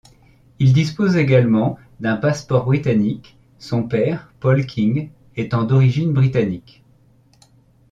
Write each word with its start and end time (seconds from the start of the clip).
Il 0.57 0.73
dispose 0.73 1.15
également 1.15 1.77
d'un 1.99 2.17
passeport 2.17 2.65
britannique, 2.65 3.37
son 3.59 3.83
père 3.83 4.33
Paul 4.39 4.65
King 4.65 5.11
étant 5.35 5.63
d'origine 5.63 6.11
britannique. 6.11 6.83